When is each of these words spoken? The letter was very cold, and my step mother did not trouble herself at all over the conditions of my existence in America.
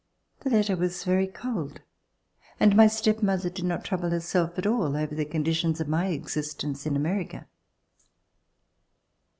The 0.39 0.49
letter 0.49 0.75
was 0.75 1.03
very 1.03 1.27
cold, 1.27 1.81
and 2.59 2.75
my 2.75 2.87
step 2.87 3.21
mother 3.21 3.51
did 3.51 3.65
not 3.65 3.83
trouble 3.85 4.09
herself 4.09 4.57
at 4.57 4.65
all 4.65 4.97
over 4.97 5.13
the 5.13 5.25
conditions 5.25 5.79
of 5.79 5.87
my 5.87 6.07
existence 6.07 6.87
in 6.87 6.95
America. 6.95 7.45